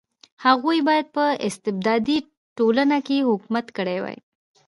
[0.45, 2.17] هغوی باید په استبدادي
[2.57, 4.17] ټولنه کې حکومت کړی وای.